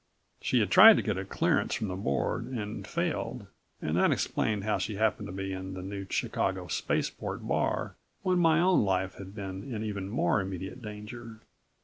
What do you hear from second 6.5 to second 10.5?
spaceport bar when my own life had been in even more